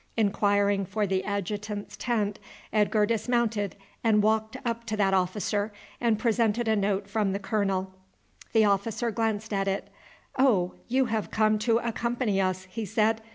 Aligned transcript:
Inquiring 0.17 0.87
for 0.87 1.05
the 1.05 1.23
adjutant's 1.23 1.95
tent 1.95 2.39
Edgar 2.73 3.05
dismounted 3.05 3.75
and 4.03 4.23
walked 4.23 4.57
up 4.65 4.83
to 4.85 4.97
that 4.97 5.13
officer, 5.13 5.71
and 5.99 6.17
presented 6.17 6.67
a 6.67 6.75
note 6.75 7.07
from 7.07 7.33
the 7.33 7.39
colonel. 7.39 7.93
The 8.51 8.65
officer 8.65 9.11
glanced 9.11 9.53
at 9.53 9.67
it. 9.67 9.89
"Oh, 10.39 10.73
you 10.87 11.05
have 11.05 11.29
come 11.29 11.59
to 11.59 11.77
accompany 11.77 12.41
us!" 12.41 12.63
he 12.71 12.83
said. 12.83 13.21